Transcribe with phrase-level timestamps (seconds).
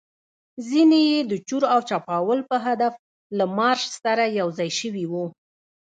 [0.69, 2.93] ځینې يې د چور او چپاول په هدف
[3.37, 5.25] له مارش سره یوځای شوي وو.